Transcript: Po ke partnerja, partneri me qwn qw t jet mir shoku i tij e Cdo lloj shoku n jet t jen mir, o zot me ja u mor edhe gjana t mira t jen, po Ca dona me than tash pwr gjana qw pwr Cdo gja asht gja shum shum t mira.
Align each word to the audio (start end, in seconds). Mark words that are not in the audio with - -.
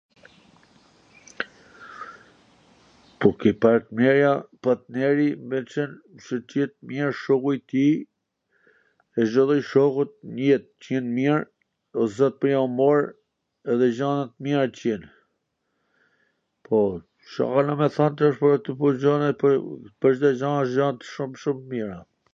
Po 3.25 3.29
ke 3.43 3.51
partnerja, 3.65 4.31
partneri 4.67 5.27
me 5.51 5.59
qwn 5.73 5.91
qw 6.23 6.39
t 6.53 6.57
jet 6.61 6.73
mir 6.91 7.09
shoku 7.21 7.49
i 7.57 7.59
tij 7.73 7.93
e 7.97 9.21
Cdo 9.33 9.43
lloj 9.49 9.59
shoku 9.73 10.03
n 10.33 10.41
jet 10.47 10.65
t 10.87 10.95
jen 10.95 11.05
mir, 11.19 11.39
o 12.03 12.09
zot 12.15 12.35
me 12.45 12.49
ja 12.53 12.61
u 12.71 12.73
mor 12.79 12.99
edhe 13.75 13.87
gjana 14.01 14.23
t 14.31 14.47
mira 14.47 14.65
t 14.81 14.83
jen, 14.83 15.03
po 16.69 16.77
Ca 17.35 17.45
dona 17.55 17.73
me 17.85 17.93
than 17.99 18.13
tash 18.23 18.37
pwr 18.79 18.95
gjana 19.05 19.29
qw 19.45 19.49
pwr 19.99 20.11
Cdo 20.21 20.29
gja 20.43 20.49
asht 20.63 20.73
gja 20.77 20.87
shum 21.15 21.31
shum 21.43 21.57
t 21.65 21.75
mira. 21.75 21.97